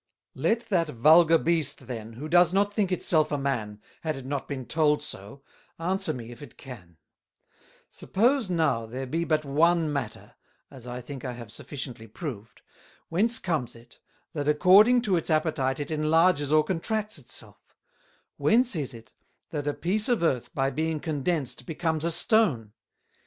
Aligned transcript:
"Let 0.33 0.61
that 0.69 0.87
vulgar 0.89 1.37
Beast, 1.37 1.85
then, 1.85 2.13
who 2.13 2.27
does 2.27 2.51
not 2.51 2.73
think 2.73 2.91
it 2.91 3.03
self 3.03 3.31
a 3.31 3.37
Man, 3.37 3.79
had 4.01 4.15
it 4.15 4.25
not 4.25 4.47
been 4.47 4.65
told 4.65 5.03
so, 5.03 5.43
answer 5.77 6.11
me 6.11 6.31
if 6.31 6.41
it 6.41 6.57
can: 6.57 6.97
Suppose 7.91 8.49
now 8.49 8.87
there 8.87 9.05
be 9.05 9.25
but 9.25 9.45
one 9.45 9.93
Matter, 9.93 10.33
as 10.71 10.87
I 10.87 11.01
think 11.01 11.23
I 11.23 11.33
have 11.33 11.51
sufficiently 11.51 12.07
proved; 12.07 12.63
whence 13.09 13.37
comes 13.37 13.75
it, 13.75 13.99
that 14.33 14.47
according 14.47 15.03
to 15.03 15.17
its 15.17 15.29
Appetite 15.29 15.79
it 15.79 15.91
enlarges 15.91 16.51
or 16.51 16.63
contracts 16.63 17.19
its 17.19 17.31
self; 17.33 17.75
whence 18.37 18.75
is 18.75 18.95
it, 18.95 19.13
that 19.51 19.67
a 19.67 19.73
piece 19.75 20.09
of 20.09 20.23
Earth 20.23 20.49
by 20.55 20.71
being 20.71 20.99
Condensed 20.99 21.67
becomes 21.67 22.03
a 22.03 22.09
Stone? 22.11 22.73